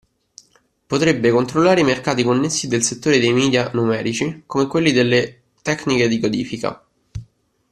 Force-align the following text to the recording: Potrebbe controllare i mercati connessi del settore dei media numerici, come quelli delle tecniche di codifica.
Potrebbe 0.87 1.29
controllare 1.29 1.81
i 1.81 1.83
mercati 1.83 2.23
connessi 2.23 2.67
del 2.67 2.81
settore 2.81 3.19
dei 3.19 3.33
media 3.33 3.69
numerici, 3.75 4.41
come 4.47 4.65
quelli 4.65 4.91
delle 4.93 5.41
tecniche 5.61 6.07
di 6.07 6.19
codifica. 6.19 6.83